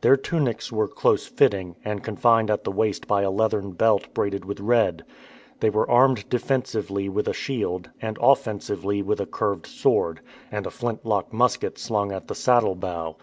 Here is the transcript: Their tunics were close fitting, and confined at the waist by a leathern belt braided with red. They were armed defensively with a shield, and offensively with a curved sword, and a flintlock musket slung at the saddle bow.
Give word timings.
Their 0.00 0.16
tunics 0.16 0.70
were 0.70 0.86
close 0.86 1.26
fitting, 1.26 1.74
and 1.84 2.04
confined 2.04 2.52
at 2.52 2.62
the 2.62 2.70
waist 2.70 3.08
by 3.08 3.22
a 3.22 3.32
leathern 3.32 3.72
belt 3.72 4.14
braided 4.14 4.44
with 4.44 4.60
red. 4.60 5.04
They 5.58 5.70
were 5.70 5.90
armed 5.90 6.28
defensively 6.28 7.08
with 7.08 7.26
a 7.26 7.32
shield, 7.34 7.90
and 8.00 8.16
offensively 8.20 9.02
with 9.02 9.18
a 9.20 9.26
curved 9.26 9.66
sword, 9.66 10.20
and 10.52 10.68
a 10.68 10.70
flintlock 10.70 11.32
musket 11.32 11.78
slung 11.80 12.12
at 12.12 12.28
the 12.28 12.34
saddle 12.36 12.76
bow. 12.76 13.16